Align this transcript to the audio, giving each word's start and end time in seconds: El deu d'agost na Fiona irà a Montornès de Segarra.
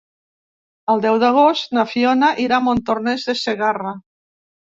El 0.93 1.03
deu 1.03 1.17
d'agost 1.23 1.75
na 1.79 1.83
Fiona 1.91 2.31
irà 2.45 2.59
a 2.61 2.65
Montornès 2.69 3.27
de 3.31 3.35
Segarra. 3.43 3.93